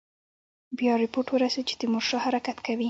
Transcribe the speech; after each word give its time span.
بیا 0.77 0.93
رپوټ 1.03 1.27
ورسېد 1.31 1.63
چې 1.69 1.75
تیمورشاه 1.81 2.23
حرکت 2.25 2.57
کوي. 2.65 2.79